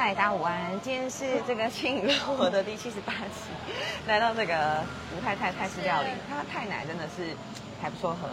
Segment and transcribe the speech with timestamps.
[0.00, 0.80] 嗨，大家午安！
[0.80, 3.50] 今天是这个轻盈生活的第七十八期，
[4.06, 4.80] 来到这个
[5.12, 7.34] 吴太太泰式料理，它太奶真的是
[7.82, 8.28] 还不错喝。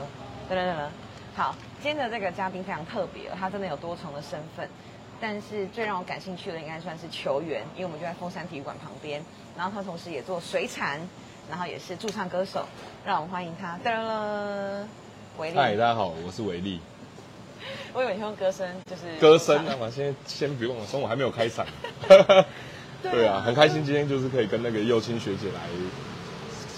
[0.48, 0.92] 等等等等，
[1.36, 4.70] 好，今天的这个嘉宾非常特别，他真的有多重的身份，
[5.20, 9.20] 但是最让我感兴趣的应该算是球员，因为我们就在凤山体育馆旁边，
[9.58, 11.00] 然后他同时也做水产，
[11.50, 12.64] 然后也是驻唱歌手，
[13.04, 13.80] 让我们欢迎他。
[13.84, 14.86] 噔噔，
[15.40, 15.58] 维力。
[15.58, 16.80] 嗨，大家好，我是维力。
[17.94, 21.66] 我以为你用歌声，就是歌声啊嘛，先先不用了，从我还没有开场。
[23.02, 25.62] 对啊，很开心今天就是可以跟那个幼青学姐来，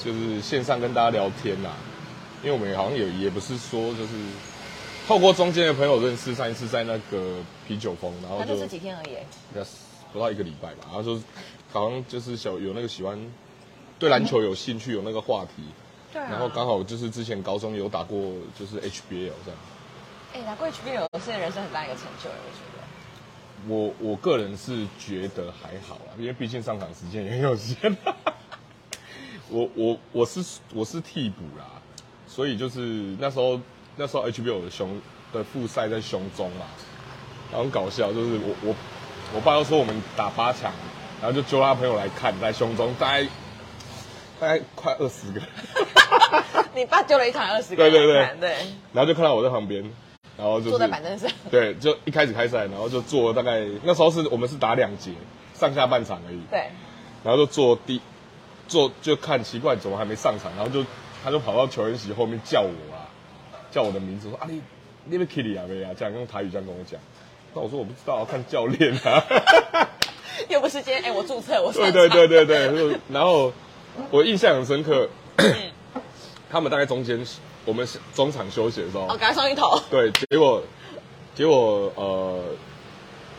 [0.03, 1.69] 就是线上跟大家聊天呐。
[2.43, 4.09] 因为我们好像也也不是说就是
[5.07, 9.17] 透过中间的朋友认识，上一次在那个啤酒风，然后就这几天而已，
[10.13, 10.81] 不到一个礼拜吧。
[10.85, 11.19] 然后就
[11.71, 13.17] 好像就是小有那个喜欢
[13.97, 15.63] 对篮球有兴趣，有那个话题。
[16.13, 16.21] 对。
[16.21, 19.59] 然后刚好就是之前高中有打过，就是 HBL 这样。
[20.37, 22.83] 哎，拿过 HBL 是人生很大一个成就，我觉得。
[23.67, 27.97] 我我个人是觉得还好啊，因为毕竟上场时间也有限。
[29.49, 31.65] 我我我是我是替补啦，
[32.27, 32.79] 所以就是
[33.19, 33.59] 那时候
[33.95, 35.01] 那时候 HBO 的胸
[35.33, 36.67] 的复赛在胸中嘛，
[37.51, 38.75] 很搞笑，就是我我
[39.33, 40.71] 我爸又说我们打八强，
[41.19, 43.23] 然后就揪他朋友来看，在胸中大概
[44.39, 45.41] 大概快二十个。
[46.75, 48.55] 你爸揪了一场二十个，对对对对，
[48.93, 49.83] 然后就看到我在旁边。
[50.37, 55.11] 然后就坐在板凳上，对，就一开始开赛，然后就坐大概那时候是我们是打两节
[55.55, 56.69] 上下半场而已，对，
[57.23, 57.99] 然后就坐第
[58.67, 60.85] 坐就看奇怪怎么还没上场，然后就
[61.23, 63.09] 他就跑到球员席后面叫我啊，
[63.71, 64.61] 叫我的名字说啊你
[65.05, 66.99] 你边 Kitty 啊没啊，这样用台语这样跟我讲，
[67.55, 69.23] 那我说我不知道，看教练啊，
[70.49, 73.51] 又不是今天哎我注册我 对对对对对，然后
[74.11, 75.09] 我印象很深刻，
[76.51, 77.25] 他们大概中间。
[77.67, 77.85] 我们
[78.15, 79.77] 中场休息的时候，哦，赶快上一头。
[79.91, 80.63] 对，结果，
[81.35, 82.41] 结果呃，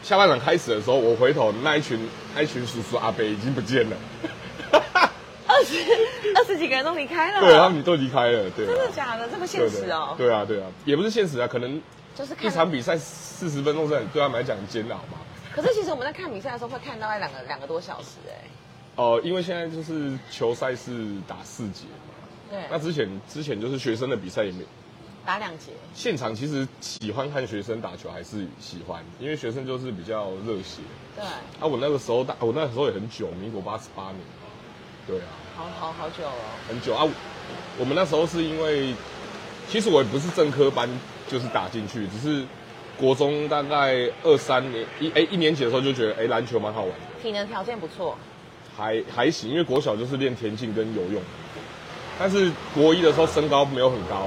[0.02, 1.98] 下半场开始的时候，我回头那一群
[2.34, 3.96] 那一群叔叔阿伯已经不见了，
[5.46, 5.78] 二十
[6.36, 7.40] 二十几个人都离开了。
[7.40, 8.50] 对，他们都离开了。
[8.50, 9.26] 对，真的假的？
[9.28, 10.14] 这么现实哦？
[10.18, 11.80] 对啊，对啊，也不是现实啊，可能
[12.14, 15.16] 就是一场比赛四十分钟，是很对他们来讲很煎熬嘛。
[15.56, 18.44] 可是其实我们在看比赛的时候，会看到两个两个多小时哎。
[18.96, 21.84] 哦，因为现在就是球赛是打四节。
[22.50, 24.64] 对，那之前之前就是学生的比赛也没
[25.24, 25.72] 打两节。
[25.94, 30.80] 现场其实喜欢看学生打球还是喜欢，因为学生就是比较热血。
[31.14, 31.24] 对。
[31.24, 34.16] 啊，我那个时候打，我那个时候也很久，民国八十八年。
[35.06, 35.26] 对啊。
[35.54, 36.32] 好好好久了。
[36.68, 37.06] 很久啊！
[37.78, 38.94] 我们那时候是因为，
[39.68, 40.88] 其实我也不是正科班，
[41.26, 42.46] 就是打进去，只是
[42.96, 47.20] 国中大概二三年一哎一年级的时候就觉得哎篮球蛮好玩的。
[47.22, 48.16] 体能条件不错。
[48.76, 51.20] 还还行，因为国小就是练田径跟游泳。
[52.18, 54.26] 但是国一的时候身高没有很高，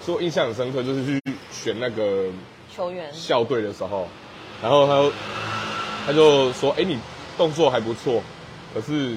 [0.00, 1.22] 所以我印象很深刻，就是去
[1.52, 2.24] 选那个
[2.74, 4.08] 球员校队的时候，
[4.60, 5.10] 然后他
[6.06, 6.98] 他就说：“哎，你
[7.36, 8.20] 动作还不错，
[8.74, 9.16] 可是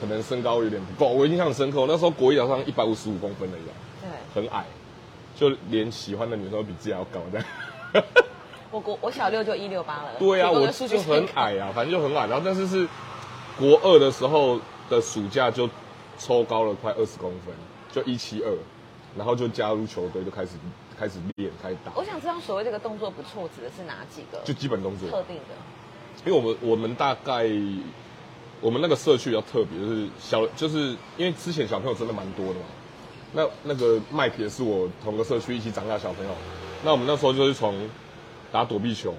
[0.00, 3.66] 可能身高有点不够。”我印象很深刻，那时候国一好像一百五十五公分的样，
[4.00, 4.64] 对，很矮，
[5.34, 8.02] 就连喜欢的女生都比自己要高的。
[8.70, 12.28] 我国我小六就一六八了，对啊，我就很矮啊，反正就很矮。
[12.28, 12.86] 然后但是是
[13.58, 15.68] 国二的时候的暑假就。
[16.24, 17.52] 抽高了快二十公分，
[17.90, 18.56] 就一七二，
[19.16, 20.50] 然后就加入球队，就开始
[20.96, 21.90] 开始练，开始打。
[21.96, 24.40] 我想知道所谓这个动作不错，指的是哪几个？
[24.44, 25.54] 就基本动作，特定的。
[26.24, 27.50] 因为我们我们大概
[28.60, 32.66] 我们那个社区比较特别，就是小，就是因为之前小朋友真的蛮多的嘛。
[33.32, 36.30] 那那个麦克也是我同个社区一起长大小朋友。
[36.84, 37.90] 那我们那时候就是从
[38.52, 39.12] 打躲避球，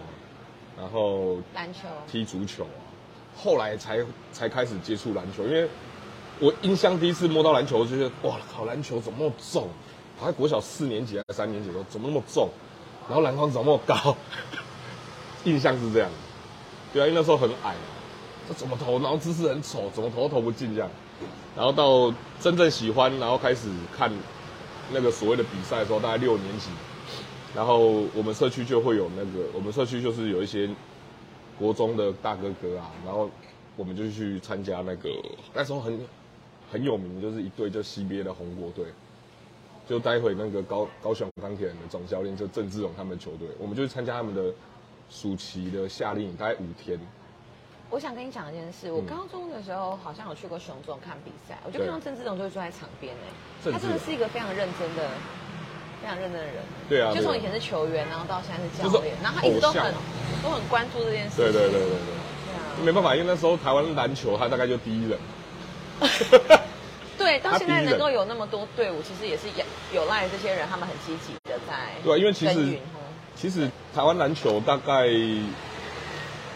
[0.78, 2.80] 然后篮球、踢足球啊，
[3.36, 4.00] 后来才
[4.32, 5.68] 才开始接触篮球，因为。
[6.40, 9.68] 我印象第一次摸到篮球，就觉得哇靠，篮球怎么那么重？
[10.18, 12.50] 好像国小四年级还是三年级的时候，怎么那么重？
[13.08, 14.16] 然后篮筐怎么那么高？
[15.46, 16.10] 印象是这样。
[16.94, 17.76] 对啊，因为那时候很矮，
[18.48, 19.00] 这怎么投？
[19.00, 20.90] 然后姿势很丑，怎么投都投不进这样。
[21.56, 24.12] 然后到真正喜欢，然后开始看
[24.92, 26.70] 那个所谓的比赛的时候，大概六年级。
[27.56, 30.70] 然后我们社区就会有那个，我们社区就是有一些
[31.58, 33.30] 国中的大哥哥啊，然后
[33.76, 35.10] 我们就去参加那个
[35.54, 36.00] 那时候很。
[36.74, 38.86] 很有名，就是一队就 CBA 的红国队，
[39.88, 44.52] 就待会那个高高雄钢铁人的总教练就郑志勇他们球队，我们就去参加他们的
[45.08, 47.00] 暑期的夏令营，大概五天。
[47.92, 55.08] 我想跟你讲一件事，我高中的时候好像有去过雄中看比赛，我就看到郑志勇就坐在场边哎，他真的是一个非常认真的、
[56.02, 56.56] 非常认真的人。
[56.90, 59.94] 对啊，就从以前是球员，然后到现在是教练，然后他一直都很
[60.42, 61.38] 都很关注这件事。
[61.38, 61.90] 对对对对对。
[62.50, 62.82] 对啊。
[62.84, 65.20] 没办法，因为那时候台湾篮球他大概就第一人。
[67.34, 71.90] 对，到现在能够有那么多队伍，其实也是有有赖这些人，他们很积极的在。
[72.04, 72.78] 对，因为其实
[73.36, 75.08] 其实台湾篮球大概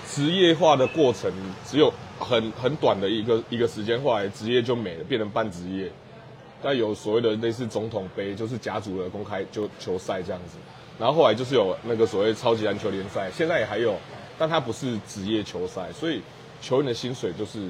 [0.07, 1.31] 职业化的过程
[1.65, 5.91] 只有很很短的一个一个时间，后来职业就没了，变成半职业。
[6.61, 10.57] 但有所谓的类似总统杯，就是甲组的公开就球赛这样子。
[10.99, 13.95] 然后后来就是有那个所谓超级篮球联赛，现在也还有，
[14.37, 16.21] 但它不是职业球赛，所以
[16.61, 17.67] 球员的薪水就是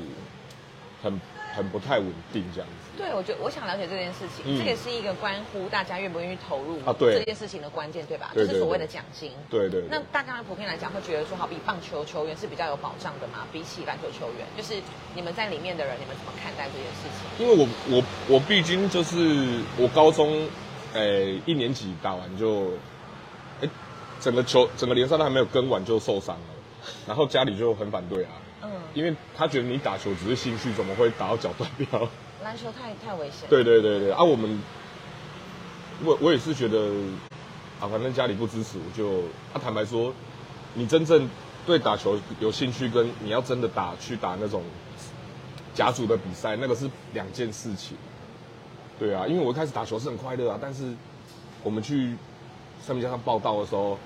[1.02, 1.22] 很
[1.54, 2.87] 很不太稳定这样子。
[2.98, 8.32] 对，我觉得我想了解这件事情，嗯这也是一个关乎大家愿不愿意投入啊对这件事情的关键，对吧？
[8.34, 9.32] 对就是所谓的奖金。
[9.50, 14.82] 对对对那大家普遍来讲会觉得说，好比棒球球员是比较有保障的嘛，比起篮球球员，就是
[15.14, 17.46] 你们在里面的人，你们怎么看待这件事情？
[17.46, 18.04] 因为我我
[18.36, 20.48] 我毕竟就是我高中，
[20.94, 22.72] 诶、一年级打完就，
[23.62, 23.70] 诶、
[24.20, 26.46] 整个球整个联赛都还没有跟完就受伤了，
[27.06, 28.32] 然后家里就很反对啊，
[28.64, 32.08] 嗯，因为他觉得你打球只是兴趣，怎么会打到脚断掉？
[32.48, 33.50] 篮球太太危险。
[33.50, 34.58] 对对对对，啊，我们，
[36.06, 36.80] 我我也是觉得，
[37.78, 39.18] 啊，反正家里不支持，我就，
[39.54, 40.14] 啊，坦白说，
[40.74, 41.30] 你真正
[41.66, 44.64] 对打球有兴趣，跟你要真的打去打那种
[45.74, 47.98] 甲组的比赛，那个是两件事情。
[48.98, 50.94] 对啊，因为我一开始打球是很快乐啊，但是
[51.64, 52.16] 我们去
[52.82, 54.00] 上面加上报道的时候，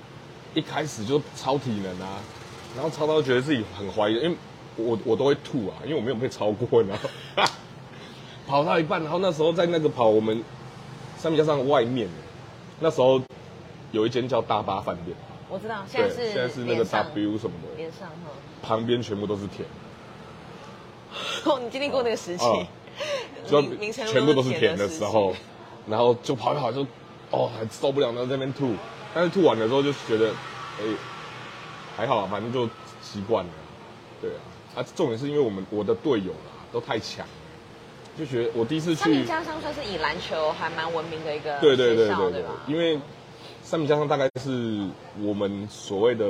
[0.52, 2.18] 一开始就超体能啊，
[2.74, 4.36] 然后超到觉得自己很怀疑，因为
[4.74, 7.08] 我我都会吐啊，因为我没有被超过，然后
[8.46, 10.42] 跑到一半，然后那时候在那个跑我们
[11.16, 12.08] 三米加上外面，
[12.80, 13.20] 那时候
[13.90, 15.16] 有一间叫大巴饭店，
[15.48, 18.30] 我知道，现在，是现在是那个 W 什么的，连上哈。
[18.62, 19.66] 旁边全部都是田，
[21.44, 22.44] 哦，你经历过那个时期。
[22.44, 22.66] 哦，
[23.46, 23.60] 就
[24.06, 25.34] 全部都是甜的时时候，
[25.88, 26.86] 然后就跑一跑就，
[27.30, 28.74] 哦，还受不了，然后在那边吐，
[29.14, 30.30] 但是吐完的时候就觉得，
[30.78, 30.84] 哎、
[31.96, 32.66] 还好啊，反正就
[33.02, 33.50] 习惯了，
[34.20, 34.38] 对啊，
[34.76, 37.32] 啊，重点是因为我们我的队友啦都太强了，
[38.18, 43.00] 就觉得我第一次去三明，家乡算是以篮球还蛮闻名的一个对对对对对吧？，因为
[43.62, 44.86] 三明家乡大概是
[45.20, 46.24] 我们所谓的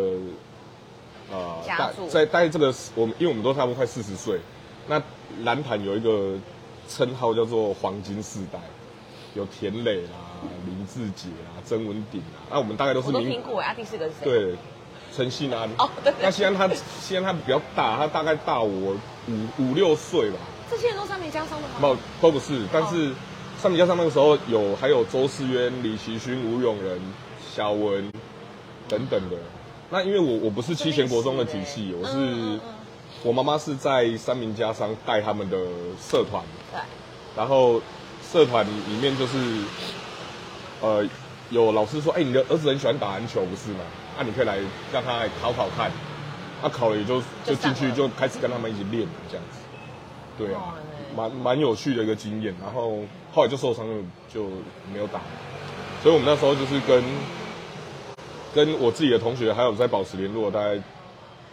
[1.32, 4.38] 呃，大家族在在这个我们因为我们都差不多快四十岁，
[4.86, 5.02] 那
[5.42, 6.34] 篮坛有一个
[6.88, 8.60] 称号叫做黄金世代，
[9.34, 10.10] 有田磊啦、
[10.66, 14.54] 林志杰啦、曾文鼎啊，那我们大概都是我都民听过啊，第四个是谁？，对
[15.14, 18.96] 陈信安哦对对那西安他西安他比较大，他大概大我
[19.28, 20.38] 五五六岁吧，
[20.72, 21.74] 这些人都三明家商的吗？
[21.82, 23.12] 没有都不是，但是
[23.58, 26.98] 三米加上那个时候有还有周世渊、李奇勋、吴永仁、
[27.54, 28.10] 小文
[28.88, 29.36] 等等的。
[29.90, 32.60] 那因为我我不是七贤国中的体系，我是、嗯嗯嗯
[33.22, 35.58] 我妈妈是在三明家商带他们的
[36.00, 36.42] 社团，
[36.72, 36.80] 对，
[37.36, 37.78] 然后
[38.32, 39.36] 社团里面就是
[40.80, 41.06] 呃
[41.50, 43.84] 有老师说，哎、你的儿子很喜欢打篮球，不是吗？
[44.18, 44.58] 啊，你可以来
[44.90, 45.90] 让他来考考看。
[46.62, 49.58] 他、考了也就就进去就开始跟他们一起练这样子。
[50.38, 50.74] 对啊，
[51.16, 52.54] 蛮蛮有趣的一个经验。
[52.62, 52.98] 然后
[53.32, 54.48] 后来就受伤了，就
[54.92, 55.20] 没有打。
[56.02, 57.02] 所以我们那时候就是跟
[58.54, 60.80] 跟我自己的同学还有在保持联络，大概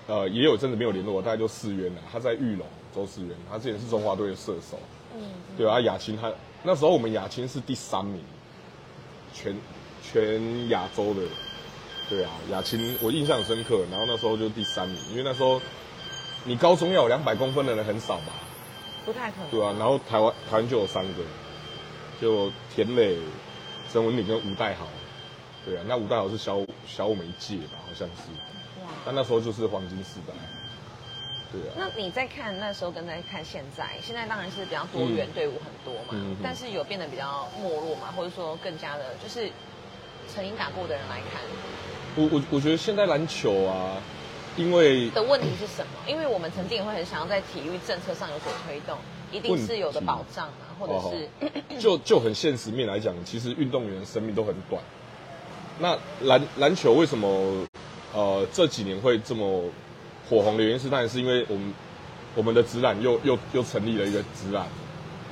[0.07, 2.01] 呃也有一阵子没有联络，大概就四渊了。
[2.11, 2.65] 他在玉龙，
[2.95, 4.79] 周四渊，他之前是中华队的射手。
[5.15, 5.21] 嗯，
[5.57, 6.31] 对啊，亚青他
[6.63, 8.21] 那时候我们亚青是第三名，
[9.33, 9.55] 全
[10.01, 11.21] 全亚洲的。
[12.09, 15.61] 对啊，亚青我印象深刻，然后那时候就第三名，因为那时候
[16.43, 18.33] 你高中要有两百公分的人很少吧？
[19.11, 19.49] 不太可能。
[19.49, 21.23] 对啊，然后台湾台湾就有三个，
[22.21, 23.17] 就田磊、
[23.91, 24.85] 曾文鼎跟吴代豪。
[25.65, 28.29] 对啊，那吴代豪是小小我们一届吧，好像是，
[28.81, 30.33] 哇，但那时候就是黄金时代。
[31.51, 39.49] 对啊，那你在看那时候跟在看现在，现在当然是比较多元，嗯队伍很多嘛，嗯嗯但是有变得比较没落嘛，或者说更加的，就是
[40.31, 41.41] 曾经打过的人来看
[42.15, 43.97] 我我我觉得现在篮球啊，
[44.59, 45.91] 因为的问题是什么？
[46.05, 48.97] 因为我们曾经也会很想要在体育政策上有所推动，
[49.31, 54.83] 一定是有的保障啊，或者是就就很现实面来讲，其实运动员生命都很短。
[55.79, 57.65] 那篮篮球为什么
[58.13, 59.63] 呃这几年会这么
[60.29, 61.73] 火红的原因是，当然是因为我们
[62.35, 64.67] 我们的职篮又又又成立了一个职篮。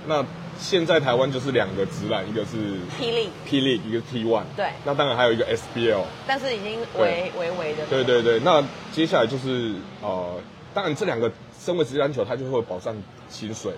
[0.07, 0.25] 那
[0.57, 2.57] 现在台湾就是两个直男，一个是
[2.99, 4.43] 霹雳，P League，一个 T One。
[4.55, 6.01] 对那当然还有一个 SBL。
[6.25, 10.39] 但是已经微微微的，对对对，那接下来就是呃，
[10.73, 12.95] 当然这两个身为职业篮球，他就会保障
[13.29, 13.73] 薪水，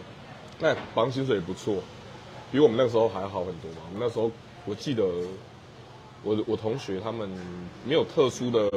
[0.59, 1.75] 那保障薪水也不错，
[2.51, 3.77] 比我们那个时候还好很多嘛。
[3.93, 4.31] 我们那时候
[4.65, 5.03] 我记得
[6.23, 7.29] 我我同学他们
[7.83, 8.69] 没有特殊的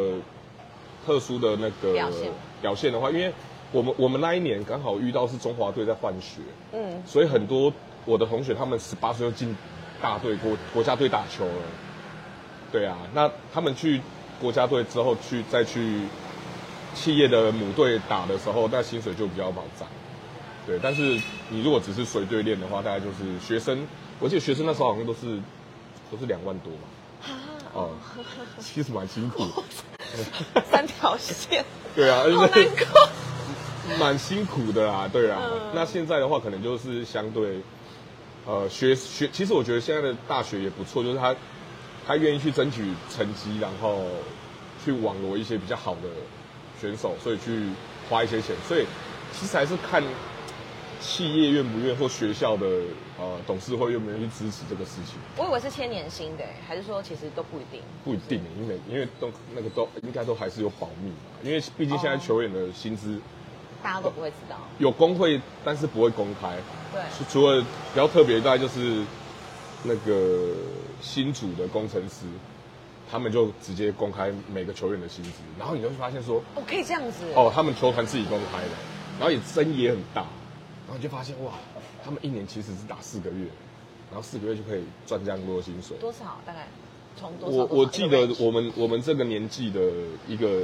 [1.06, 3.32] 特殊的那个表现表现的话，因为
[3.72, 7.72] 我们我们那一年刚好遇到是中华队在换血，嗯，所以很多
[8.04, 9.56] 我的同学他们十八岁就进
[10.00, 11.52] 大队国国家队打球了。
[12.70, 14.00] 对啊，那他们去
[14.40, 16.02] 国家队之后去再去
[16.94, 19.88] 企业的母队打的时候，那薪水就比较保障。
[20.66, 23.86] 对，但是你如果只是随队练的话，大概就是学生，
[24.20, 25.40] 我记得学生那时候好像都是
[26.10, 26.78] 都是两万多吧。
[27.24, 27.30] 啊
[27.74, 27.90] 哦，
[28.60, 29.44] 其实蛮辛苦。
[30.70, 31.64] 三条线，
[31.96, 33.08] 对啊，而好且难过。
[33.98, 35.40] 蛮辛苦的啦，对啊。
[35.44, 37.60] 嗯那现在的话，可能就是相对，
[38.46, 41.34] 呃，学学，其实我觉得现在的大学也不错，就是他
[42.06, 44.04] 他愿意去争取成绩，然后
[44.84, 46.08] 去网罗一些比较好的
[46.80, 47.68] 选手，所以去
[48.10, 48.84] 花一些钱，所以
[49.32, 50.02] 其实还是看
[51.00, 52.66] 企业愿不愿意或学校的
[53.18, 55.14] 呃董事会愿不愿意去支持这个事情。
[55.36, 57.80] 我以为是签年薪的，还是说其实都不一定？
[58.04, 63.18] 不一定，因为因为都那个都应该都还是有保密嘛，因为毕竟现在哦球员的薪资
[63.82, 64.56] 大家都不会知道。
[64.78, 66.56] 有工会，但是不会公开。
[66.92, 69.02] 对，除除了比较特别，大概就是
[69.84, 70.54] 那个
[71.00, 72.26] 新组的工程师，
[73.10, 77.24] 他们就直接公开每个球员的薪资，然后你就会发现说，哦，可以这样子。
[77.34, 78.70] 哦，他们球团自己公开的，
[79.18, 80.22] 然后也争议也很大，
[80.86, 81.52] 然后你就发现哇，
[82.04, 83.46] 他们一年其实是打四个月，
[84.10, 85.96] 然后四个月就可以赚这样多的薪水。
[85.98, 86.38] 多少？
[86.46, 86.68] 大概
[87.18, 87.56] 从多少？
[87.56, 89.80] 我多少我记得我们我们这个年纪的
[90.28, 90.62] 一个，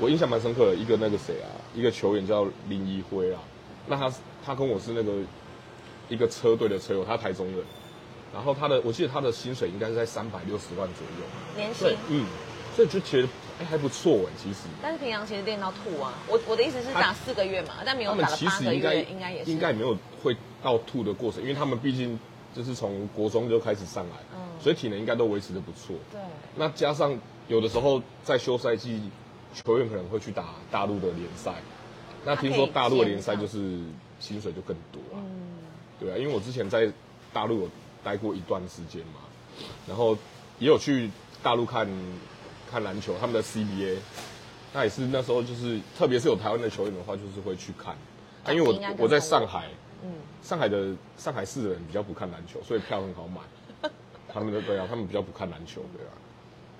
[0.00, 3.40] 我印象蛮深刻的一个那个谁啊，一个球员叫林一辉啊，
[3.86, 4.12] 那他
[4.44, 5.12] 他跟我是那个
[6.08, 7.56] 一个车队的车友，他台中人，
[8.32, 11.26] 然后他的我记得他的薪水应该是在三百六十万左右，
[11.56, 12.26] 年薪对，，嗯，
[12.74, 13.28] 所以就觉得
[13.60, 16.14] 哎还不错哎，其实但是平常其实练到吐啊。
[16.28, 22.18] 我我的意思是打四个月嘛，但没有打了八个其实应该月，应该也是应该没有会到吐的过程，因为他们毕竟
[22.54, 25.94] 就是从国中就开始上来，嗯所以体能应该都维持的不错。
[26.10, 26.20] 对。
[26.56, 29.00] 那加上有的时候在休赛季，
[29.54, 31.54] 球员可能会去打大陆的联赛。
[32.24, 33.80] 那听说大陆的联赛就是
[34.18, 35.58] 薪水就更多啊，嗯，
[35.98, 36.90] 对啊，因为我之前在
[37.32, 37.68] 大陆有
[38.04, 39.20] 待过一段时间嘛，
[39.88, 40.16] 然后
[40.58, 41.10] 也有去
[41.42, 41.88] 大陆看
[42.70, 43.96] 看篮球，他们的 CBA，
[44.74, 47.94] 那也是那时候就是，特别是有台湾的球员的话，就是会去看。
[48.44, 49.68] 啊，因为我我在上海，
[50.02, 53.40] 嗯，上海的上海市的人比较不看篮球，所以票很好买。
[54.32, 56.12] 他们的对啊，他们比较不看篮球，对啊，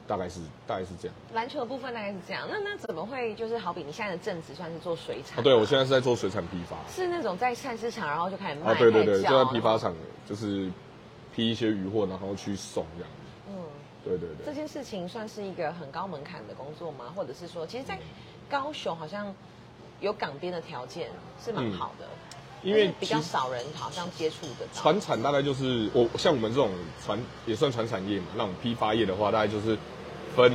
[0.06, 1.16] 大概是大概是这样。
[1.32, 2.46] 篮球的部分大概是这样。
[2.50, 5.38] 那那怎么会就是好比你现在的正职算是做水产？
[5.38, 6.76] 哦，对，我现在是在做水产批发。
[6.90, 9.78] 是那种在菜市场，然后就开始卖，啊，对对对，就在批发。
[9.78, 9.94] 场，
[10.28, 10.70] 就是
[11.34, 13.10] 批一些鱼货，然后去送这样。
[13.48, 13.54] 嗯，
[14.04, 14.46] 对对对。
[14.46, 17.12] 这件事情算是一个很高门槛的工作吗？
[17.14, 17.98] 或者是说，其实，在
[18.48, 19.34] 高雄好像
[20.00, 21.08] 有港边的条件
[21.42, 22.06] 是蛮好的，
[22.62, 24.82] 因为比较少人好像接触得到。
[24.82, 26.70] 船产大概就是我像我们这种
[27.04, 29.76] 船也算船产业嘛，那种批发业的话，大概就是
[30.36, 30.52] 分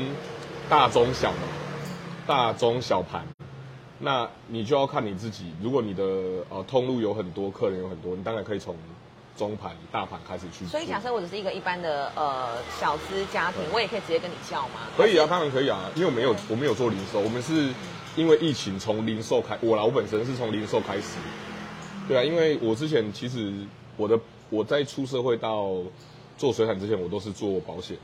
[0.70, 1.48] 大中小嘛，
[2.28, 3.26] 大中小盘。
[3.98, 6.04] 那你就要看你自己，如果你的
[6.50, 8.76] 呃通路有很多，客人有很多，你当然可以从
[9.38, 10.66] 中盘、大盘开始去。
[10.66, 14.82] 所以假设我只是一个一般的呃小资家庭，我也可以直接跟你叫吗？
[14.98, 17.74] 可以啊，当然可以啊，因为我没有我没有做零售，我们是
[18.18, 21.18] 因为疫情从零售开，我啦，我本身是从零售开始，
[22.08, 23.54] 对啊，因为我之前其实
[23.98, 24.20] 我的
[24.50, 25.76] 我在出社会到
[26.38, 27.98] 做水产之前，我都是做保险，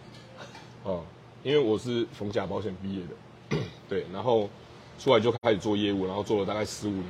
[0.84, 1.04] 哦、
[1.44, 4.50] 因为我是逢甲保险毕业的，对，然后
[4.98, 7.06] 出来就开始做业务，然后做了大概十五年。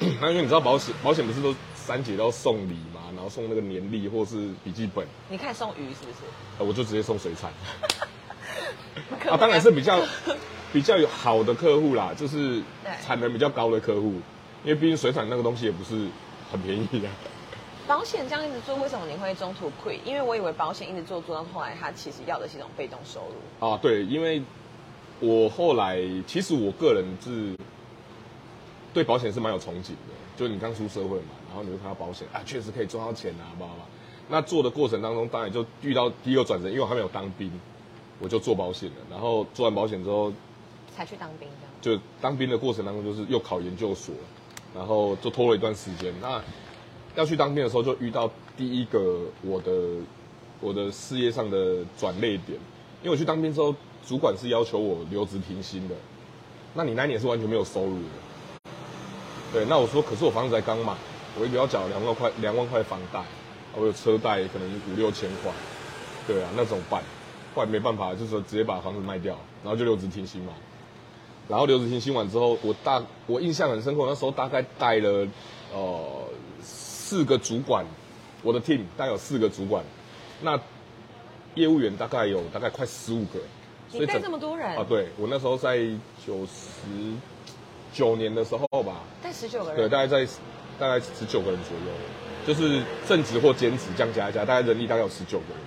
[0.20, 6.18] 那因为你知道保险保险不是都三节都要送礼嘛，然后送那个年历或是笔记本，你看送鱼是不是？
[6.58, 7.50] 呃我就直接送水产。
[9.28, 10.00] 啊，当然是比较
[10.72, 14.14] 比较有好的客户啦，就是对产能比较高的客户，
[14.64, 16.06] 因为毕竟水产那个东西也不是
[16.50, 17.08] 很便宜的。
[17.86, 19.98] 保险这样一直做，为什么你会中途 quit？
[20.04, 23.66] 因为我以为保险一直做做到后来，它其实要的是一种被动收入。
[23.66, 24.42] 啊，对，因为
[25.20, 27.56] 我后来其实我个人是
[28.92, 33.70] 对保险是蛮有憧憬的，就你刚出社会嘛，然后你会看到保险啊，确实可以赚到钱啊，好不好。
[34.28, 37.50] 那做的过程当中，当然就遇到第一个转折，因为我还没有当兵，
[38.20, 38.96] 我就做保险了。
[39.10, 40.30] 然后做完保险之后，
[40.94, 41.54] 才去当兵的。
[41.80, 44.14] 就当兵的过程当中，就是又考研究所，
[44.78, 46.14] 然后就拖了一段时间。
[46.22, 46.40] 那
[47.16, 49.72] 要去当兵的时候，就遇到第一个我的
[50.60, 52.52] 我的事业上的转捩点，
[53.02, 53.74] 因为我去当兵之后，
[54.06, 55.96] 主管是要求我留职停薪的，
[56.74, 58.70] 那你那一年是完全没有收入的。
[59.52, 60.94] 对，那我说，可是我房子才刚买，
[61.40, 63.20] 我一个要缴两万块，两万块房贷，
[63.74, 65.50] 我有车贷，可能五六千块，
[66.26, 67.02] 对啊，那怎么办？
[67.54, 70.52] 后来没办法，就是直接把房子卖掉，然后就留职停薪嘛。
[71.48, 75.26] 然后刘子欣新完之后，我大我印象很深刻，那时候大概带了
[75.72, 76.24] 呃
[76.62, 77.84] 四个主管，
[78.42, 79.82] 我的 team 大概有四个主管，
[80.42, 80.60] 那
[81.54, 83.38] 业务员大概有大概快十五个，
[83.92, 84.76] 你带这么多人？
[84.76, 84.84] 啊？
[84.86, 85.78] 对，我那时候在
[86.24, 87.14] 九十
[87.92, 90.30] 九年的时候吧，带十九个人，对，大概在
[90.78, 91.92] 大概十九个人左右，
[92.46, 95.64] 就是正职或兼职这样加一加，大概人力大概有十九个人，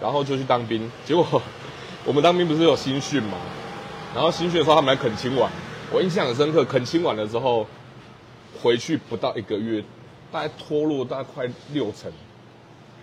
[0.00, 1.24] 然后就去当兵，结果
[2.04, 3.38] 我们当兵不是有新训嘛，
[4.14, 5.50] 然后新训的时候他们来恳亲完，
[5.90, 7.66] 我印象很深刻，恳亲完了之后
[8.62, 9.82] 回去不到一个月，
[10.30, 12.12] 大概脱落大概快六成，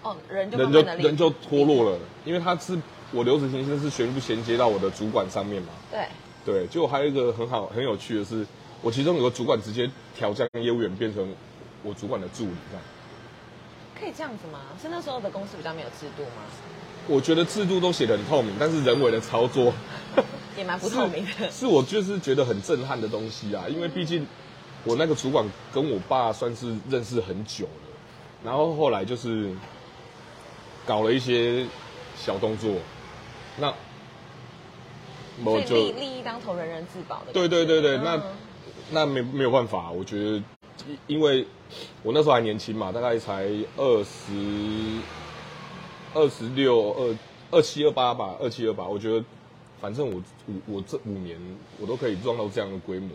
[0.04, 2.78] 哦，人就人就人就脱落了，因为他是
[3.12, 5.70] 我留职停薪是全部衔接到我的主管上面嘛。
[5.92, 6.08] 对，
[6.46, 8.46] 对，就还有一个很好很有趣的是，
[8.82, 11.28] 我其中有个主管直接调降业务员变成
[11.84, 12.84] 我主管的助理，这样。
[14.00, 14.60] 可以这样子吗？
[14.82, 16.44] 是那时候的公司比较没有制度吗？
[17.08, 19.74] 我觉得制度都写的很透明，但是人为的操作
[20.60, 21.50] 也蛮不透明的。
[21.50, 24.28] 是我就是觉得很震撼的东西啊，因为毕竟
[24.84, 27.90] 我那个主管跟我爸算是认识很久了，
[28.44, 29.50] 然后后来就是
[30.86, 31.66] 搞了一些
[32.16, 32.76] 小动作，
[33.58, 33.74] 那
[35.44, 37.32] 我就利利益当头，人人自保的。
[37.32, 38.22] 对对对对，嗯那
[38.92, 40.44] 那没没有办法，我觉得
[40.88, 41.46] 因因为
[42.04, 43.48] 我那时候还年轻嘛，大概才
[43.78, 45.00] 二十
[46.14, 47.16] 二十六二
[47.52, 49.24] 二七二八吧，二七二八，我觉得
[49.82, 51.38] 反正我我我这五年
[51.80, 53.10] 我都可以撞到这样的规模，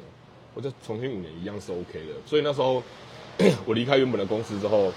[0.54, 2.14] 我再重新五年一样是 OK 的。
[2.26, 2.83] 所以那时候
[3.66, 4.92] 我离开原本的公司之后，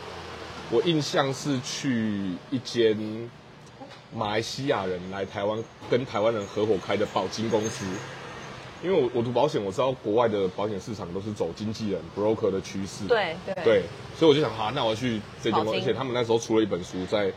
[0.71, 3.29] 我印象是去一间
[4.15, 7.85] 马来西亚人来台湾跟台湾人合伙开的保金公司。
[8.83, 13.07] 因为我我读保险，我知道国外的保险市场都是走经纪人 broker 的趋势。
[13.07, 13.83] 对对对，
[14.15, 17.33] 所以我就想，好，那我要去这间公司，而且他们那时候出了一本书，在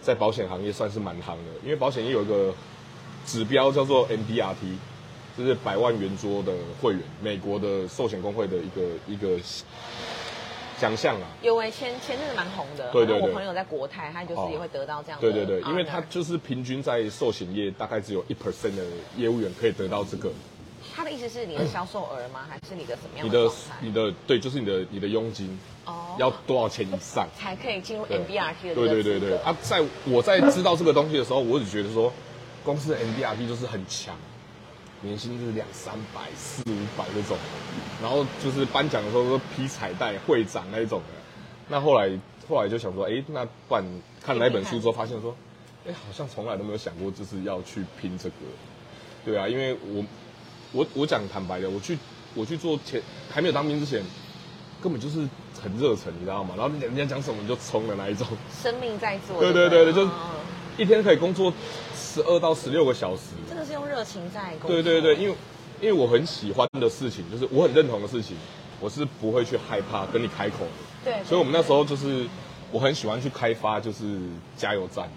[0.00, 2.52] 在保险行业算是蛮行的，因为保险业有一个
[3.26, 4.76] 指标叫做 MDRT，
[5.36, 9.38] 就是百万圆桌的会员，美国的寿险工会的一个一个
[10.80, 11.26] 奖项啊。
[11.42, 15.44] 有为前前阵子蛮红的，对对对我朋友在国泰，他就是哦也会得到这样的对。
[15.44, 18.84] 对对，因为他就是平均在寿险业大概只有一 percent 的
[19.16, 20.30] 业务员可以得到这个，
[20.94, 22.44] 他的意思是你的销售额吗？
[22.48, 23.50] 还是你的什么样你的？
[23.80, 27.28] 你的对，就是你的你的佣金哦要多少钱以上。
[27.38, 32.12] 才可以进入 MBRT 的这对对对对啊，在我在知道这个东西的时候，我只觉得说，
[32.64, 34.14] 公司的 MDRP 就是很强，
[35.00, 37.36] 年薪就是两三百、四五百那种，
[38.00, 41.06] 然后就是颁奖的时候都披彩带、会长那一种的。
[41.68, 42.10] 那后来
[42.48, 43.84] 后来就想说，哎，那不然
[44.22, 45.34] 看了那本书之后，发现说，
[45.86, 48.34] 哎，好像从来都没有想过就是要去拼这个。
[49.24, 50.04] 对啊，因为我
[50.72, 51.98] 我我讲坦白的，我去
[52.34, 53.00] 我去做前
[53.30, 54.04] 还没有当兵之前，
[54.82, 55.26] 根本就是
[55.62, 56.54] 很热忱，你知道吗？
[56.56, 58.26] 然后人家讲什么你就冲的那一种。
[58.62, 59.40] 生命在做。
[59.40, 60.10] 对对对对就嗯
[60.78, 61.52] 一天可以工作
[61.94, 63.22] 十二到十六个小时。
[63.48, 64.70] 真的是用热情在工作。
[64.70, 65.34] 对对对，因为
[65.80, 68.36] 因为我很喜欢的事情，就是我很认同的事情，
[68.80, 71.10] 我是不会去害怕跟你开口的。
[71.10, 72.26] 对，所以我们那时候就是
[72.70, 74.18] 我很喜欢去开发，就是
[74.56, 75.08] 加油站、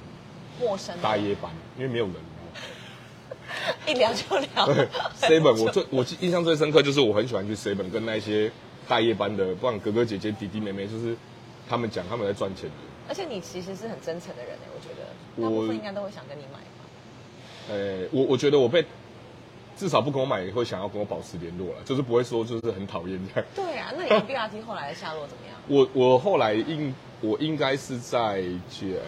[0.60, 2.16] 陌生大夜班，因为没有人。
[3.88, 4.66] 一聊就聊。
[4.66, 4.88] 对
[5.22, 8.52] ，seven 我最我印象最深刻就是我很喜欢去 seven 跟那些
[8.88, 11.16] 大夜班的，不管哥哥姐姐、弟弟妹妹，就是
[11.70, 12.76] 他们讲他们在赚钱的。
[13.08, 16.86] 而且你其实是很真诚的人哎，我觉得大部分应该都会想跟你买吧。
[17.70, 18.86] 呃，我我觉得我被
[19.78, 23.50] 至少不跟我买，也会想要跟我保持联络了，就是不会说就是很讨厌这样。
[23.56, 25.56] 对啊，那你 MBRT 后来的下落怎么样？
[25.68, 29.02] 我我后来应我应该是在去，呃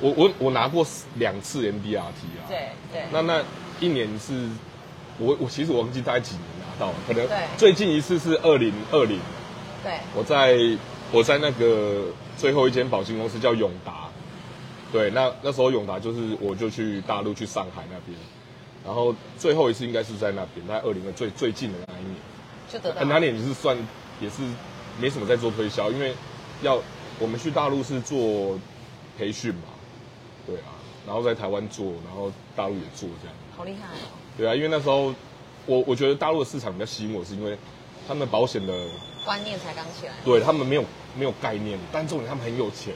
[0.00, 0.86] 我我我拿过
[1.16, 2.44] 两次 MBRT 啊。
[2.48, 3.02] 对对。
[3.12, 3.42] 那那
[3.80, 4.48] 一年是，
[5.18, 9.18] 我我其实我忘记大概几年拿到了，可能对最近一次是二零二零，
[9.82, 10.54] 对我在
[11.12, 14.08] 我在那个最后一间保金公司叫永达，
[14.92, 18.18] 对，那那时候永达就是我就去大陆去上海那边，
[18.84, 22.16] 然后最后一次应该是在那边，在二零的最最近的那一年。
[22.68, 23.00] 就得到。
[23.00, 23.76] 很难点就是算
[24.20, 24.42] 也是
[25.00, 26.12] 没什么在做推销，因为
[26.62, 26.80] 要
[27.18, 28.58] 我们去大陆是做
[29.16, 29.68] 培训嘛，
[30.46, 30.74] 对啊，
[31.06, 34.10] 然后在台湾做，然后大陆也做这样，好厉害哦。
[34.36, 35.14] 对啊，因为那时候
[35.66, 37.56] 我我觉得大陆的市场比较吸引我，是因为
[38.08, 38.72] 他们保险的
[39.26, 40.12] 观念才刚起来。
[40.24, 40.84] 对他们没有
[41.18, 42.94] 没有概念，但重点他们很有钱，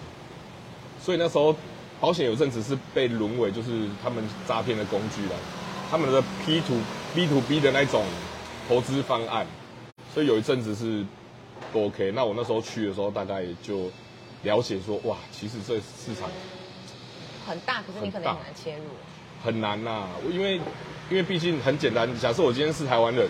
[1.02, 1.54] 所以那时候
[2.00, 5.36] 保险有阵子是被沦为就是他们诈骗的工具了，
[5.90, 6.80] 他们的 P to
[7.14, 8.04] B to B 的那种
[8.68, 9.44] 投资方案，
[10.14, 11.04] 所以有一阵子是
[11.72, 12.12] 不 OK。
[12.12, 13.90] 那我那时候去的时候，大概也就
[14.44, 16.30] 了解说，哇，其实这市场
[17.46, 18.84] 很大，可是你可能很难切入。
[19.42, 20.56] 很难呐、我因为
[21.08, 23.26] 因为毕竟很简单，假设我今天是台湾人，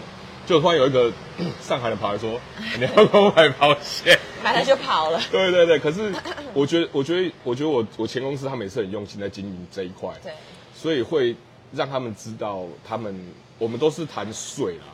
[0.51, 1.13] 就突然有一个
[1.63, 2.41] 上海人跑来说，
[2.77, 4.19] 你要跟我买保险。
[4.43, 5.21] 买了就跑了。
[5.31, 6.13] 对对对，可是
[6.53, 10.33] 我觉得，我觉得，我觉得我我前公司他们也是很用心在经营这一块，对，
[10.75, 11.37] 所以会
[11.73, 13.15] 让他们知道，他们
[13.61, 14.87] 我们都是谈税啦，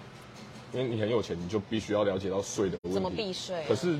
[0.75, 3.97] 因为你很有钱，你就必须要了解到税的问题，怎么避税可是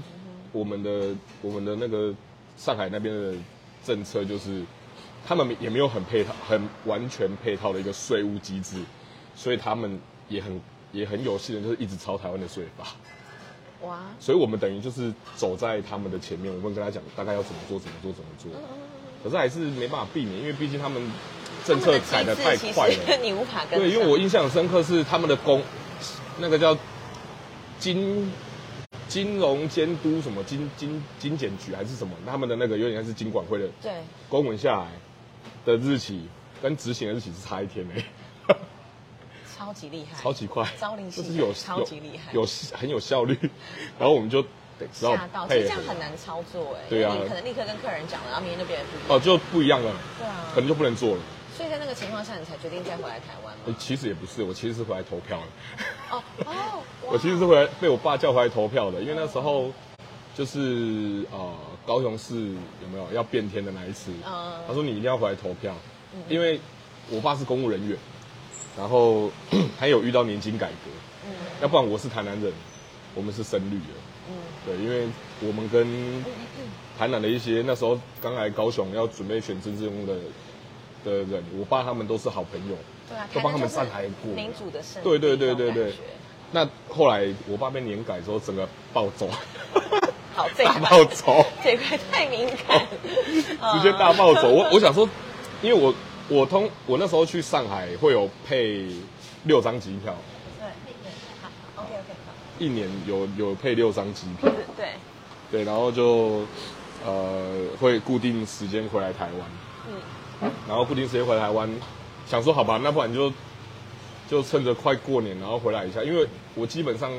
[0.53, 2.13] 我们的我们的那个
[2.59, 3.33] 上海那边的
[3.83, 4.63] 政策就是，
[5.27, 8.77] 他们也没有很配套、很完全配套的一个税务机制，
[9.35, 10.61] 所以他们也很
[10.97, 12.87] 也很有戏的，就是一直抄台湾的税法。
[13.83, 18.51] 哇，所以我们等于就是走在他们的前面，我们跟他讲大概要怎么做，怎么做，怎么做。
[19.23, 21.03] 可是还是没办法避免，因为毕竟他们
[21.65, 23.19] 政策改的太快了。
[23.23, 23.79] 你无法跟。
[23.79, 25.63] 对，因为我印象很深刻是他们的公，
[26.39, 26.77] 那个叫
[27.79, 28.31] 金
[29.09, 33.93] 金融监督什么金金金检局还是什么，他们的那个有点像是金管会的对
[34.29, 34.89] 公文下来，
[35.65, 36.29] 的日期
[36.63, 37.95] 跟执行的日期是差一天呢、
[39.57, 43.39] 超级厉害，超级快，朝令夕就是有超级厉害，有有很有效率，
[43.99, 44.43] 然后我们就
[44.79, 46.81] 得知道吓到，其实这样很难操作哎。
[46.89, 47.17] 对啊。
[47.19, 49.17] 你可能立刻跟客人讲了，然后明天就变得不一样。
[49.17, 50.51] 哦，就不一样了，对啊。
[50.55, 51.23] 可能就不能做了。
[51.57, 53.77] 所以在那个情况下，你才决定再回来台湾欸吗？
[53.79, 56.17] 其实也不是，我其实是回来投票的。
[56.17, 59.71] 哦哦， 我其实是回来被我爸叫回来投票的，因为那时候
[60.35, 61.55] 就是呃
[61.87, 62.35] 高雄市
[62.83, 64.53] 有没有要变天的那一次，嗯。
[64.69, 65.75] 他说你一定要回来投票，
[66.29, 66.61] 因为
[67.09, 67.97] 我爸是公务人员，
[68.77, 69.31] 然后
[69.79, 70.91] 还有遇到年金改革，
[71.27, 71.33] 嗯。
[71.63, 72.53] 要不然我是台南人，
[73.15, 73.95] 我们是深绿的，
[74.29, 74.35] 嗯。
[74.65, 75.07] 对，因为
[75.41, 76.25] 我们跟
[76.99, 80.15] 台南的一些那时候刚来高雄要准备选政治人物的
[81.05, 82.77] 的人，我爸他们都是好朋友，
[83.09, 84.33] 对啊，都帮他们台南上台过。
[84.35, 85.73] 民主的圣地对对对对。
[85.73, 85.93] 对
[86.53, 89.29] 那后来我爸被年改之后，整个暴走，
[90.33, 92.87] 好，大暴走，这一块太敏感，
[93.75, 94.49] 直接大暴走。
[94.49, 95.09] 我我想说，
[95.61, 95.93] 因为我
[96.29, 98.89] 我通我那时候去上海会有配
[99.45, 100.15] 六张机票，
[100.59, 104.89] 对对，好，OK OK，好，一年有有配六张机票，对，
[105.53, 106.45] 对，然后就
[107.05, 109.51] 呃会固定时间回来台湾，
[110.43, 111.71] 嗯，然后固定时间回来台湾，
[112.27, 113.33] 想说好吧，那不然就
[114.29, 117.13] 就趁着快过年，然后回来一下，因为我基本上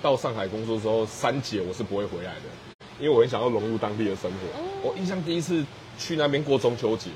[0.00, 4.60] 到上海工作之后，三姐我是不会回来的，因为我很想要融入当地的生活。
[4.84, 5.64] 我印象第一次
[5.98, 7.10] 去那边过中秋节，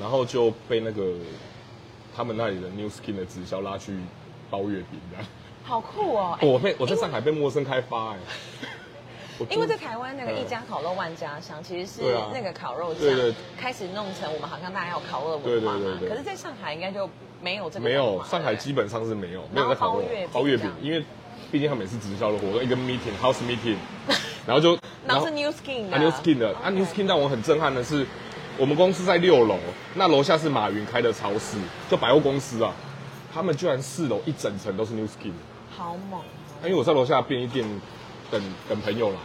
[0.00, 1.12] 然后就被那个
[2.14, 3.96] 他们那里的 New Skin 的直销拉去
[4.50, 5.26] 包月饼这样。
[5.64, 8.16] 好酷哦，哎我被我在上海被陌生开发哎、
[9.38, 12.02] 我因为在台湾那个嗯一家烤肉万家香，其实是
[12.34, 13.08] 那个烤肉酱
[13.56, 15.78] 开始弄成我们好像大家有烤肉文化嘛。
[15.78, 16.00] 对对。
[16.00, 17.08] 对可是，在上海应该就
[17.40, 21.04] 没有这个没有上海基本上是没有没有在烤肉包月饼因为
[21.52, 23.76] 毕竟他每次直销的活动，一个 meeting house meeting，
[24.46, 24.76] 然后就
[25.06, 25.96] 然后是 New Skin 的。
[25.96, 28.04] 啊 New Skin 的啊 New Skin 让我很震撼的是，
[28.58, 29.56] 我们公司在六楼，
[29.94, 31.56] 那楼下是马云开的超市，
[31.90, 32.72] 就百货公司啊，
[33.32, 35.32] 他们居然四楼一整层都是 New Skin，
[35.74, 36.24] 好猛哦，
[36.64, 37.66] 因为我在楼下便利店
[38.30, 39.16] 等等朋友来，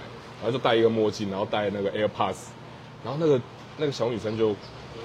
[0.42, 2.38] 然后就戴一个墨镜，然后戴那个 AirPods，
[3.04, 3.40] 然后那个
[3.76, 4.56] 那个小女生就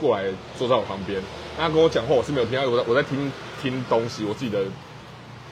[0.00, 0.24] 过来
[0.56, 1.20] 坐在我旁边，
[1.58, 3.30] 她跟我讲话，我是没有听到，我在我在听
[3.60, 4.64] 听东西，我自己的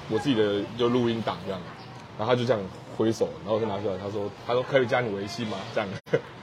[0.09, 1.61] 我自己的就录音档这样，
[2.17, 2.63] 然后她就这样
[2.97, 5.59] 挥手，然后我就拿出来，她说她说可以加你微信吗？
[5.75, 5.89] 这样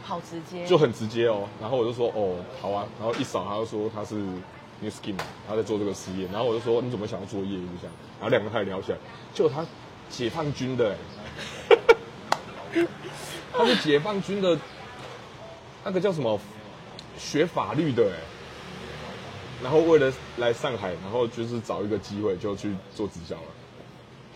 [0.08, 8.98] 好直接，就很直接哦，然后我就说哦好啊，然后一扫他就说他是 New Skin，他在做这个实验，然后我就说你怎么想要做业务这样，然后两个开始聊起来，
[9.34, 9.65] 就他
[10.10, 10.96] 解放军的。
[13.52, 14.58] 他是解放军的，
[15.84, 16.39] 那个叫什么，
[17.17, 18.12] 学法律的。
[19.63, 23.41] 然后为了来上海，然后就是找一个机会就去做直销了。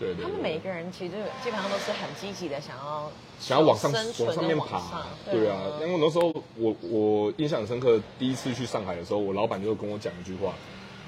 [0.02, 0.24] 对对对。
[0.24, 1.12] 他们每一个人其实
[1.42, 5.56] 基本上都是很积极的，想要想要往上往上面爬对啊。
[5.80, 10.52] 因为那时候我我印象很深刻，第一次去上海的时候，我老板就跟我讲一句话，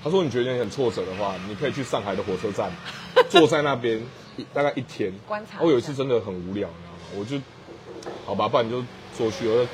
[0.03, 2.71] 他说你觉得你很挫折的话，你可以去上海的火车站，
[3.29, 4.01] 坐在那边
[4.53, 6.99] 大概一天观察我有一次真的很无聊，你知道吗？
[7.17, 7.41] 我就
[8.27, 8.83] 好吧，不然你就
[9.17, 9.65] 坐去，我就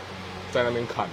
[0.53, 1.07] 在那边看。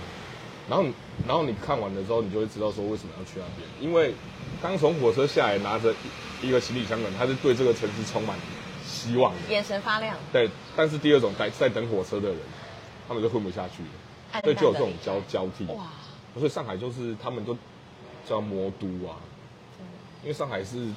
[0.70, 0.84] 然后，
[1.26, 4.14] 然后你看完了之后，你就会知道说为什么要去那边，因为
[4.62, 5.94] 刚从火车下来，拿着
[6.42, 8.38] 一一个行李箱的人，他是对这个城市充满
[8.86, 9.40] 希望的。
[9.50, 12.38] 眼神发亮，对，但是第二种在在等火车的人，
[13.08, 13.90] 他们就混不下去了，
[14.34, 15.66] 暗所以就有这种交交替。
[15.74, 15.88] 哇，
[16.36, 17.58] 所以上海就是他们都
[18.28, 19.18] 叫魔都啊，
[20.22, 20.88] 因为上海是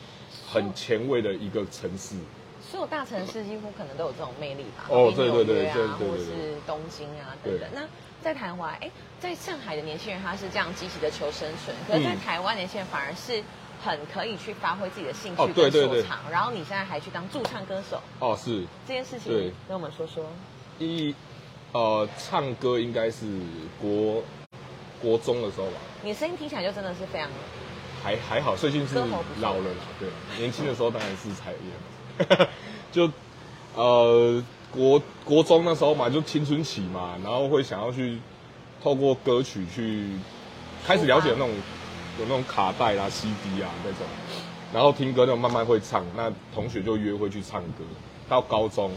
[0.47, 2.17] 很前卫的一个城市。
[2.63, 4.85] 所有大城市几乎可能都有这种魅力吧？
[4.89, 7.69] 哦对对对对对对是东京啊等等对。
[7.75, 7.83] 那
[8.23, 13.43] 在台湾，哎，在上海的年轻人他是这样积极的求生存，可是在嗯台湾年轻人反而是
[13.83, 16.03] 很可以去发挥自己的兴趣对对对。
[16.03, 16.19] 所长。
[16.31, 18.65] 然后你现在还去当驻唱歌手，哦，是。
[18.87, 19.53] 这件事情对。
[19.69, 20.25] 跟我们说说。
[20.79, 21.15] 一
[21.73, 23.27] 呃，唱歌应该是
[23.81, 24.23] 国
[25.01, 27.29] 国中的时候吧，你声音听起来就真的是非常
[28.03, 32.49] 还还好，最近是老了啦，对，年轻的时候当然是才艺，
[32.91, 33.09] 就
[33.77, 38.19] 呃国国中那时候嘛，就青春期嘛，然后会想要去
[38.83, 40.09] 透过歌曲去
[40.85, 41.51] 开始了解那种
[42.21, 44.07] 有那种卡带啦、CD 啊那种，
[44.75, 47.83] 然后听歌那种慢慢会唱，那同学就约会去唱歌，
[48.29, 48.91] 到高中，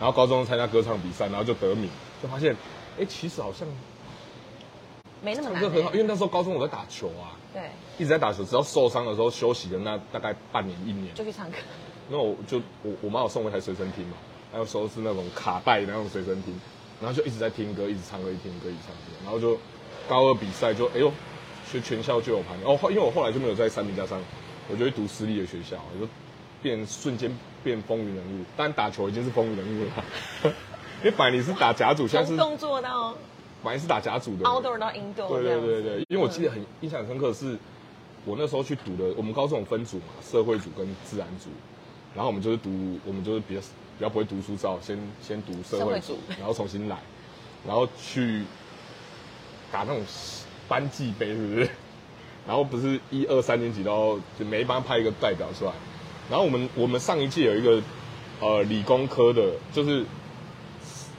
[0.00, 1.90] 然后高中参加歌唱比赛，然后就得名，
[2.22, 2.56] 就发现，
[2.98, 3.68] 哎，其实好像
[5.22, 6.02] 没那么难、唱歌很好，因欸。
[6.02, 7.36] 为那时候高中我在打球啊。
[7.52, 7.62] 对，
[7.98, 11.56] 一直在打球，只要受伤的时候休息的那大概半年一年，就去唱歌。
[12.08, 14.16] 那我就我我妈有送我一台随身听嘛，
[14.52, 16.58] 那个时候是那种卡带的那种随身听，
[17.00, 19.56] 然后就一直在听歌，一直唱歌，一直听歌，一直唱歌，然后就
[20.08, 21.12] 高二比赛就哎呦，
[21.70, 22.66] 学全校就有排名。
[22.66, 24.20] 哦，后因为我后来就没有在三名加上，
[24.70, 26.10] 我就去读私立的学校，我就
[26.62, 27.30] 变瞬间
[27.62, 30.04] 变风云人物，当然打球已经是风云人物了，
[31.02, 33.14] 因为本来你是打甲组，现在是从动作到
[33.62, 34.44] 本来是打甲组的。
[34.44, 37.58] outdoor 到 indoor 对对对对，因为我记得很印象很深刻的是，
[38.24, 41.50] 我那时候去读的，我们高中有分组嘛，社会组跟自然组，
[42.14, 46.98] 然后我们就是读，我们就是比较比较不会读书，只好先先读社会组，然后重新来，
[47.66, 48.42] 然后去
[49.70, 50.02] 打那种
[50.68, 51.68] 班级杯，是不是？
[52.46, 55.72] 然后不是一二三年级都要就每一班派一个代表出来，
[56.28, 57.82] 然后我们我们上一届有一个
[58.40, 60.04] 呃理工科的，就是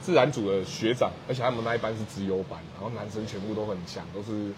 [0.00, 4.52] 自然组的学长，而且他们那一班是资优班，然后男生全部都很强，都是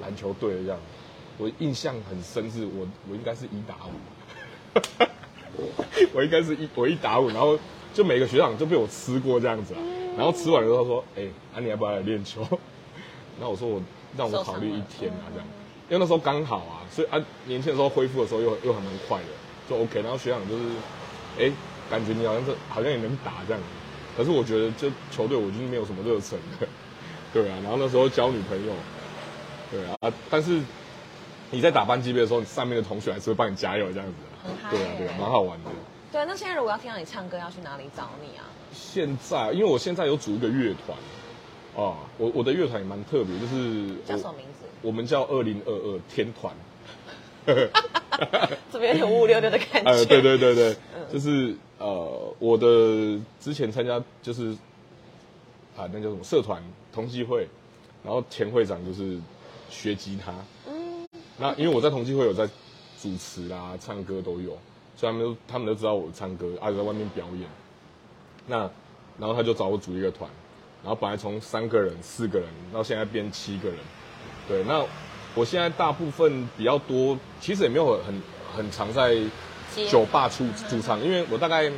[0.00, 0.78] 篮球队的这样。
[1.38, 5.08] 我印象很深，是我我应该是一打五，
[6.12, 7.58] 我应该是一我一打五，然后
[7.94, 9.80] 就每个学长就被我吃过这样子啊。
[10.18, 11.22] 然后吃完了之后说：“哎、
[11.54, 12.42] 啊你要不要来练球？”
[13.40, 13.80] 然后我说我
[14.16, 15.46] 让我考虑一天啊这样，
[15.88, 19.26] 因为那时候刚好啊，所以啊年轻的时候恢复的时候又又还蛮快的，
[19.68, 20.00] 就 OK。
[20.02, 20.64] 然后学长就是，
[21.38, 21.52] 哎、
[21.88, 23.62] 感觉你好像是好像也能打这样，
[24.16, 26.66] 可是我觉得就球队我就是没有什么热忱的，
[27.32, 27.58] 对啊。
[27.62, 28.72] 然后那时候交女朋友，
[29.70, 30.60] 对啊，但是
[31.50, 34.14] 你在打班级杯的时候，你上面的同学还是会帮你加油这样子，
[34.70, 35.70] 对啊对啊，蛮好玩的。
[36.12, 38.42] 对，那现在如果要听到你唱歌，要去哪里找你啊？
[38.72, 40.98] 现在，因为我现在有组一个乐团，
[41.76, 44.66] 啊，我我的乐团也蛮特别，就是叫什么名字？
[44.82, 46.52] 我们叫二零二二天团。
[48.70, 49.88] 这边有五五六六的感觉。
[49.90, 50.76] 呃，对对对对，
[51.10, 54.50] 就是呃，我的之前参加就是
[55.76, 57.48] 啊，那叫什么社团同济会，
[58.04, 59.18] 然后前会长就是
[59.70, 60.32] 学吉他。
[60.68, 62.46] 嗯，那因为我在同济会有在
[63.00, 64.56] 主持啦、唱歌都有，
[64.96, 67.48] 所以他们都他们都知道我唱歌，啊，在外面表演。
[68.46, 68.70] 那
[69.18, 70.28] 然后他就找我组一个团，
[70.82, 73.78] 然后本来从三个人、四个人，到现在变七个人。
[74.48, 74.84] 对，那
[75.34, 78.22] 我现在大部分比较多，其实也没有很
[78.56, 79.16] 很常在
[79.88, 81.70] 酒吧驻驻唱，因为我大概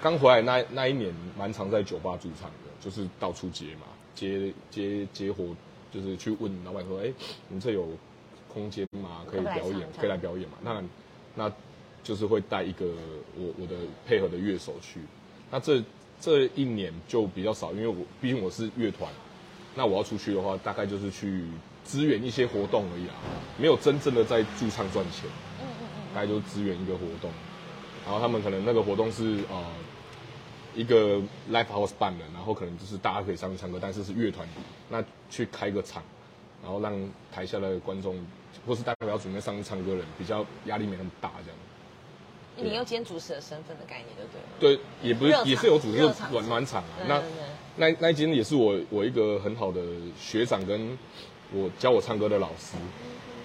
[0.00, 5.44] 刚回来那那一年，蛮常在酒吧驻唱的，就是到处接嘛，接接接活，
[5.92, 7.12] 就是去问老板说，哎、
[7.48, 7.88] 你这有
[8.52, 9.22] 空间吗？
[9.28, 10.58] 可以表演，可以来表演嘛？
[10.62, 10.82] 那
[11.34, 11.52] 那
[12.04, 12.86] 就是会带一个
[13.36, 13.74] 我我的
[14.06, 15.00] 配合的乐手去。
[15.50, 15.82] 那这
[16.22, 19.10] 这一年就比较少，因为我毕竟我是乐团，
[19.74, 21.42] 那我要出去的话，大概就是去
[21.84, 23.14] 支援一些活动而已啦，
[23.58, 25.28] 没有真正的在驻唱赚钱。
[25.60, 27.28] 嗯嗯嗯，大概就是支援一个活动，
[28.06, 29.64] 然后他们可能那个活动是呃
[30.76, 31.16] 一个
[31.50, 34.48] live house 办的，然后可能就是大家可以上去唱歌，但是是乐团，
[34.88, 36.04] 那去开个场，
[36.62, 36.94] 然后让
[37.32, 38.16] 台下的观众
[38.64, 41.58] 或是大家要准备上去唱歌的人比较压力没那么大这样。
[42.56, 44.78] 你又兼主持的身份的概念，对不对了？
[44.78, 45.98] 对，也不是也是有主持
[46.30, 46.98] 暖暖场啊。
[47.06, 47.22] 那
[47.76, 49.80] 那那一间也是我我一个很好的
[50.20, 50.96] 学长跟
[51.52, 52.76] 我教我唱歌的老师，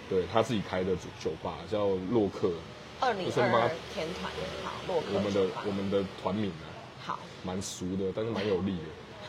[0.10, 2.52] 对他自己开的酒酒吧叫洛克，
[3.00, 4.32] 二零二二天团，
[4.64, 6.68] 好，洛克我们的我们的团名啊，
[7.02, 7.20] 好。
[7.44, 8.84] 蛮熟的，但是蛮有力的。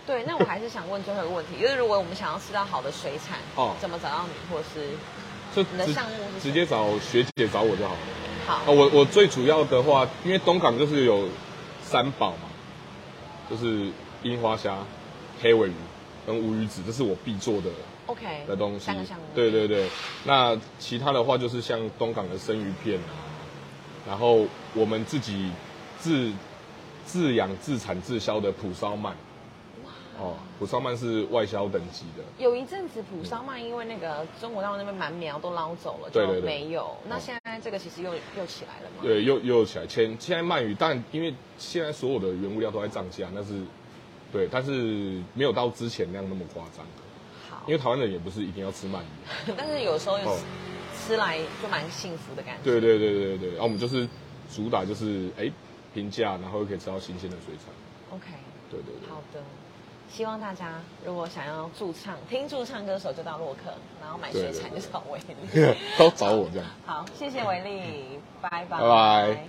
[0.07, 4.91] 对，那我还是想问最后一个问题， 就是如果我们想要吃到好的水产，哦怎么找到你，或是
[5.55, 8.01] 就你的项目是直接找学姐找我就好了。
[8.49, 11.29] 好啊，我我最主要的话，因为东港就是有
[11.83, 12.49] 三宝嘛，
[13.51, 13.91] 就是
[14.23, 14.79] 樱花虾、
[15.43, 15.73] 黑尾鱼
[16.27, 17.69] 跟乌鱼子，这是我必做的
[18.07, 18.87] OK 的东西。
[19.35, 19.87] 对对对，
[20.25, 23.13] 那其他的话就是像东港的生鱼片啊，
[24.07, 25.51] 然后我们自己
[26.01, 26.33] 自
[27.05, 29.13] 自养、自产、自销的蒲烧鳗。
[30.21, 32.25] 哦，普烧鳗是外销等级的。
[32.39, 36.97] 有一阵子普烧鳗因为那个中国大陆那边蛮苗都捞走了，就对对对没有。
[37.09, 39.03] 那哦现在这个其实又又起来了嘛？
[39.03, 39.87] 对，又又起来。
[39.87, 43.63] 前现在鳗鱼，但因为现在所有的原物料都在涨价，那是
[44.33, 46.85] 对，但是没有到之前那样那么夸张。
[47.49, 49.53] 好因，为台湾人也不是一定要吃鳗鱼。
[49.57, 50.19] 但是有时候
[50.99, 52.65] 吃来就蛮幸福的感觉。
[52.65, 54.09] 对对对对对，然后我们就是
[54.53, 55.49] 主打就是哎
[55.95, 57.73] 平价，然后又可以吃到新鲜的水产。
[58.11, 58.27] OK，
[58.69, 59.09] 对对对。
[59.09, 59.41] 好的。
[60.11, 65.75] 希望大家如果想要驻唱、听驻唱歌手，就到洛克，然后买水产就找维力。
[65.99, 66.67] 都找我这样。
[66.87, 68.81] 好，谢谢维力，拜拜。
[68.81, 69.49] 拜拜